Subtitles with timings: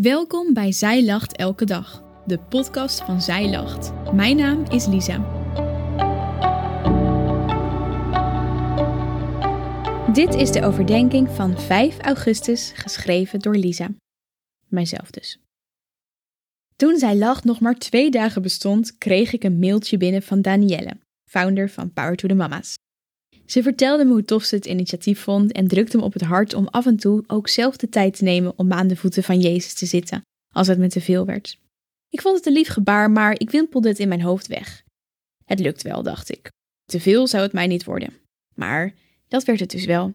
[0.00, 4.12] Welkom bij Zij Lacht Elke Dag, de podcast van Zij Lacht.
[4.12, 5.16] Mijn naam is Lisa.
[10.12, 13.88] Dit is de overdenking van 5 augustus, geschreven door Lisa.
[14.68, 15.38] Mijzelf dus.
[16.76, 20.98] Toen Zij Lacht nog maar twee dagen bestond, kreeg ik een mailtje binnen van Danielle,
[21.24, 22.74] founder van Power to the Mama's.
[23.46, 26.54] Ze vertelde me hoe tof ze het initiatief vond en drukte me op het hart
[26.54, 29.40] om af en toe ook zelf de tijd te nemen om aan de voeten van
[29.40, 30.22] Jezus te zitten,
[30.54, 31.58] als het me te veel werd.
[32.08, 34.82] Ik vond het een lief gebaar, maar ik wimpelde het in mijn hoofd weg.
[35.44, 36.50] Het lukt wel, dacht ik.
[36.84, 38.12] Te veel zou het mij niet worden.
[38.54, 38.94] Maar
[39.28, 40.12] dat werd het dus wel.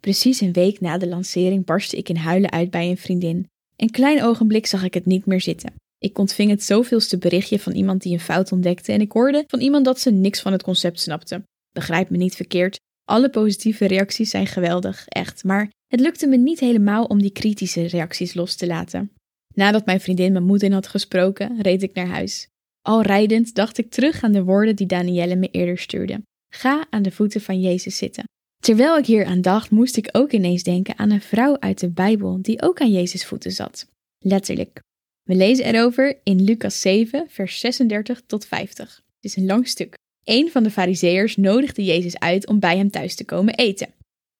[0.00, 3.46] Precies een week na de lancering barstte ik in huilen uit bij een vriendin.
[3.76, 5.74] Een klein ogenblik zag ik het niet meer zitten.
[5.98, 9.60] Ik ontving het zoveelste berichtje van iemand die een fout ontdekte en ik hoorde van
[9.60, 11.42] iemand dat ze niks van het concept snapte.
[11.72, 16.60] Begrijp me niet verkeerd, alle positieve reacties zijn geweldig, echt, maar het lukte me niet
[16.60, 19.12] helemaal om die kritische reacties los te laten.
[19.54, 22.48] Nadat mijn vriendin mijn moed in had gesproken, reed ik naar huis.
[22.82, 26.22] Al rijdend dacht ik terug aan de woorden die Danielle me eerder stuurde.
[26.52, 28.24] Ga aan de voeten van Jezus zitten.
[28.62, 31.90] Terwijl ik hier aan dacht, moest ik ook ineens denken aan een vrouw uit de
[31.90, 33.88] Bijbel die ook aan Jezus voeten zat.
[34.18, 34.80] Letterlijk.
[35.22, 38.94] We lezen erover in Lucas 7, vers 36 tot 50.
[38.96, 39.94] Het is een lang stuk.
[40.30, 43.88] Een van de fariseërs nodigde Jezus uit om bij hem thuis te komen eten.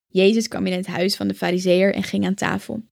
[0.07, 2.83] Jezus kwam in het huis van de fariseër en ging aan tafel.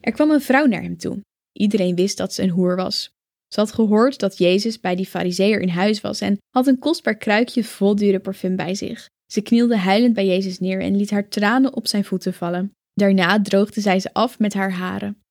[0.00, 1.20] Er kwam een vrouw naar hem toe.
[1.52, 3.10] Iedereen wist dat ze een hoer was.
[3.54, 7.16] Ze had gehoord dat Jezus bij die fariseër in huis was en had een kostbaar
[7.16, 9.08] kruikje vol dure parfum bij zich.
[9.32, 12.70] Ze knielde huilend bij Jezus neer en liet haar tranen op zijn voeten vallen.
[12.92, 15.22] Daarna droogde zij ze af met haar haren.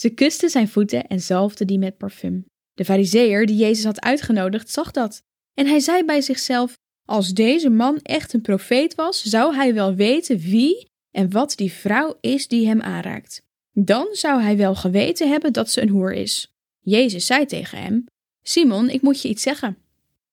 [0.00, 2.44] Ze kuste zijn voeten en zalfde die met parfum.
[2.72, 5.22] De fariseër die Jezus had uitgenodigd zag dat
[5.54, 9.94] en hij zei bij zichzelf: Als deze man echt een profeet was, zou hij wel
[9.94, 13.42] weten wie en wat die vrouw is die hem aanraakt.
[13.72, 16.52] Dan zou hij wel geweten hebben dat ze een hoer is.
[16.80, 18.06] Jezus zei tegen hem:
[18.42, 19.78] Simon, ik moet je iets zeggen.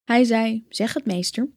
[0.03, 1.50] Hij zei: Zeg het, meester.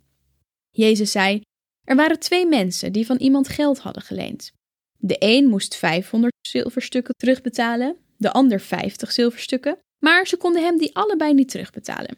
[0.71, 1.43] Jezus zei:
[1.85, 4.53] Er waren twee mensen die van iemand geld hadden geleend.
[4.99, 10.97] De een moest 500 zilverstukken terugbetalen, de ander 50 zilverstukken, maar ze konden hem die
[10.97, 12.17] allebei niet terugbetalen.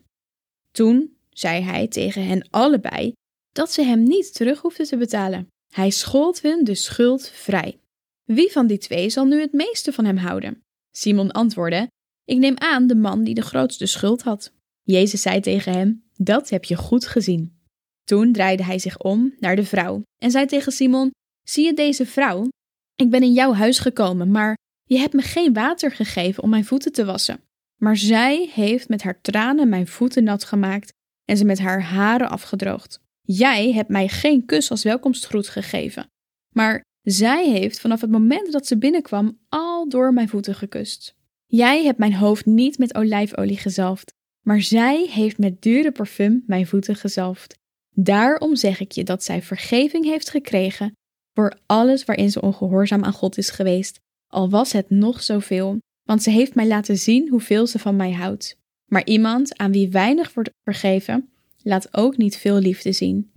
[0.70, 3.12] Toen zei hij tegen hen allebei
[3.52, 5.46] dat ze hem niet terug hoefden te betalen.
[5.72, 7.80] Hij schold hun de schuld vrij.
[8.24, 10.62] Wie van die twee zal nu het meeste van hem houden?
[10.90, 11.88] Simon antwoordde:
[12.24, 14.52] Ik neem aan de man die de grootste schuld had.
[14.82, 17.60] Jezus zei tegen hem: Dat heb je goed gezien.
[18.04, 21.10] Toen draaide hij zich om naar de vrouw en zei tegen Simon:
[21.42, 22.48] Zie je deze vrouw?
[22.94, 26.64] Ik ben in jouw huis gekomen, maar je hebt me geen water gegeven om mijn
[26.64, 27.40] voeten te wassen.
[27.76, 30.92] Maar zij heeft met haar tranen mijn voeten nat gemaakt
[31.26, 33.00] en ze met haar haren afgedroogd.
[33.22, 36.06] Jij hebt mij geen kus als welkomstgroet gegeven,
[36.52, 41.14] maar zij heeft vanaf het moment dat ze binnenkwam al door mijn voeten gekust.
[41.46, 44.12] Jij hebt mijn hoofd niet met olijfolie gezalfd,
[44.46, 47.54] maar zij heeft met dure parfum mijn voeten gezalfd.
[47.94, 50.92] Daarom zeg ik je dat zij vergeving heeft gekregen
[51.34, 56.22] voor alles waarin ze ongehoorzaam aan God is geweest, al was het nog zoveel, want
[56.22, 58.56] ze heeft mij laten zien hoeveel ze van mij houdt.
[58.86, 61.30] Maar iemand aan wie weinig wordt vergeven,
[61.62, 63.32] laat ook niet veel liefde zien.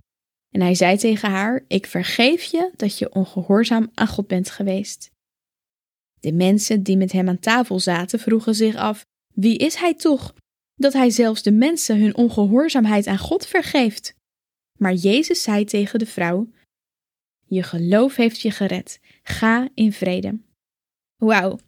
[0.50, 5.10] En hij zei tegen haar: Ik vergeef je dat je ongehoorzaam aan God bent geweest.
[6.20, 10.34] De mensen die met hem aan tafel zaten vroegen zich af: Wie is hij toch
[10.74, 14.14] dat hij zelfs de mensen hun ongehoorzaamheid aan God vergeeft?
[14.78, 16.48] Maar Jezus zei tegen de vrouw:
[17.46, 19.00] Je geloof heeft je gered.
[19.22, 20.38] Ga in vrede.
[21.16, 21.58] Wauw,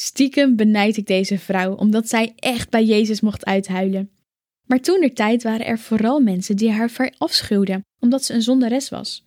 [0.00, 4.10] Stiekem benijd ik deze vrouw, omdat zij echt bij Jezus mocht uithuilen.
[4.66, 8.88] Maar toen er tijd waren er vooral mensen die haar verafschuwden, omdat ze een zondares
[8.88, 9.26] was.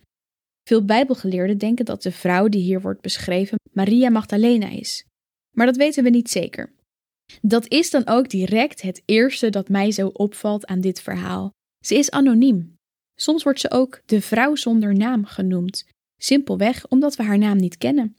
[0.67, 5.05] Veel Bijbelgeleerden denken dat de vrouw die hier wordt beschreven Maria Magdalena is.
[5.55, 6.73] Maar dat weten we niet zeker.
[7.41, 11.49] Dat is dan ook direct het eerste dat mij zo opvalt aan dit verhaal.
[11.85, 12.75] Ze is anoniem.
[13.15, 15.85] Soms wordt ze ook de vrouw zonder naam genoemd,
[16.17, 18.15] simpelweg omdat we haar naam niet kennen.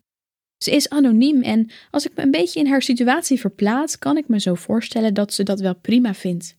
[0.62, 4.28] Ze is anoniem en als ik me een beetje in haar situatie verplaats, kan ik
[4.28, 6.56] me zo voorstellen dat ze dat wel prima vindt.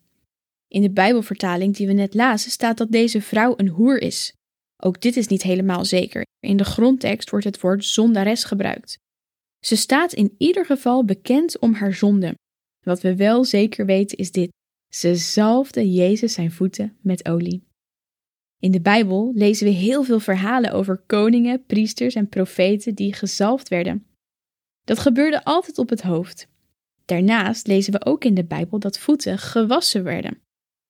[0.68, 4.34] In de Bijbelvertaling die we net lazen staat dat deze vrouw een hoer is.
[4.84, 6.26] Ook dit is niet helemaal zeker.
[6.40, 8.98] In de grondtekst wordt het woord zondares gebruikt.
[9.60, 12.36] Ze staat in ieder geval bekend om haar zonde.
[12.86, 14.50] Wat we wel zeker weten is dit:
[14.94, 17.64] ze zalfde Jezus zijn voeten met olie.
[18.64, 23.70] In de Bijbel lezen we heel veel verhalen over koningen, priesters en profeten die gezalfd
[23.70, 24.06] werden.
[24.84, 26.48] Dat gebeurde altijd op het hoofd.
[27.06, 30.42] Daarnaast lezen we ook in de Bijbel dat voeten gewassen werden.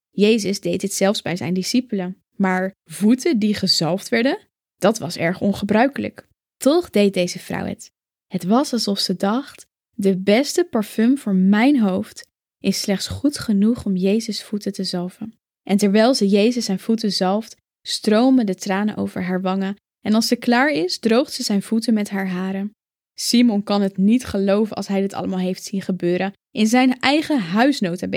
[0.10, 4.48] Jezus deed dit zelfs bij zijn discipelen, maar voeten die gezalfd werden,
[4.78, 6.28] dat was erg ongebruikelijk.
[6.58, 7.92] Toch deed deze vrouw het.
[8.28, 9.66] Het was alsof ze dacht:
[9.96, 12.28] De beste parfum voor mijn hoofd
[12.60, 15.38] is slechts goed genoeg om Jezus' voeten te zalven.
[15.64, 20.28] En terwijl ze Jezus zijn voeten zalft, stromen de tranen over haar wangen en als
[20.28, 22.72] ze klaar is, droogt ze zijn voeten met haar haren.
[23.14, 27.40] Simon kan het niet geloven als hij dit allemaal heeft zien gebeuren, in zijn eigen
[27.40, 28.08] huis nota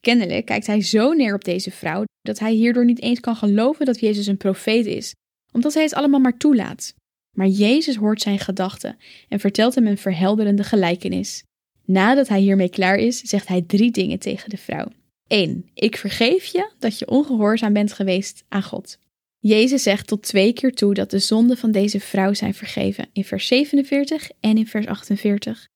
[0.00, 3.86] Kennelijk kijkt hij zo neer op deze vrouw dat hij hierdoor niet eens kan geloven
[3.86, 5.14] dat Jezus een profeet is,
[5.52, 6.94] omdat hij het allemaal maar toelaat.
[7.36, 8.96] Maar Jezus hoort zijn gedachten
[9.28, 11.42] en vertelt hem een verhelderende gelijkenis.
[11.84, 14.88] Nadat hij hiermee klaar is, zegt hij drie dingen tegen de vrouw.
[15.28, 15.70] 1.
[15.74, 18.98] Ik vergeef je dat je ongehoorzaam bent geweest aan God.
[19.38, 23.24] Jezus zegt tot twee keer toe dat de zonden van deze vrouw zijn vergeven, in
[23.24, 25.68] vers 47 en in vers 48.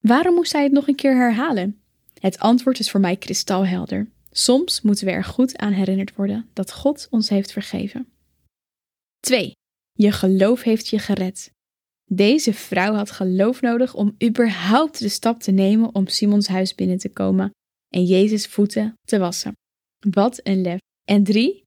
[0.00, 1.80] Waarom moest hij het nog een keer herhalen?
[2.20, 4.10] Het antwoord is voor mij kristalhelder.
[4.30, 8.08] Soms moeten we er goed aan herinnerd worden dat God ons heeft vergeven.
[9.20, 9.52] 2.
[9.92, 11.50] Je geloof heeft je gered.
[12.04, 16.98] Deze vrouw had geloof nodig om überhaupt de stap te nemen om Simons huis binnen
[16.98, 17.50] te komen
[17.88, 19.52] en Jezus' voeten te wassen.
[20.10, 20.78] Wat een lef.
[21.04, 21.62] En 3.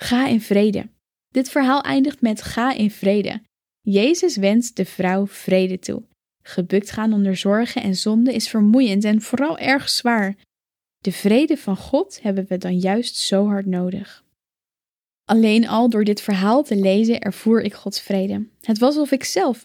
[0.00, 0.88] Ga in vrede.
[1.28, 3.42] Dit verhaal eindigt met ga in vrede.
[3.80, 6.02] Jezus wenst de vrouw vrede toe.
[6.42, 10.36] Gebukt gaan onder zorgen en zonde is vermoeiend en vooral erg zwaar.
[10.98, 14.24] De vrede van God hebben we dan juist zo hard nodig.
[15.24, 18.48] Alleen al door dit verhaal te lezen ervoer ik Gods vrede.
[18.60, 19.62] Het was alsof ik zelf,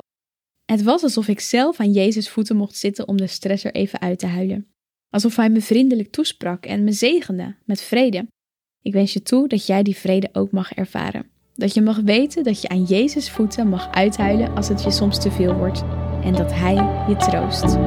[0.65, 3.99] het was alsof ik zelf aan Jezus voeten mocht zitten om de stress er even
[3.99, 4.71] uit te huilen.
[5.09, 8.27] Alsof hij me vriendelijk toesprak en me zegende met vrede.
[8.81, 11.25] Ik wens je toe dat jij die vrede ook mag ervaren.
[11.55, 15.19] Dat je mag weten dat je aan Jezus voeten mag uithuilen als het je soms
[15.21, 15.83] te veel wordt
[16.23, 16.73] en dat Hij
[17.07, 17.77] je troost.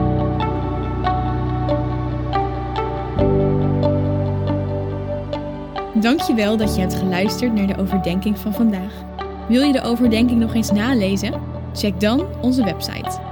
[6.02, 9.04] Dankjewel dat je hebt geluisterd naar de overdenking van vandaag.
[9.48, 11.40] Wil je de overdenking nog eens nalezen?
[11.72, 13.31] Check dan onze website.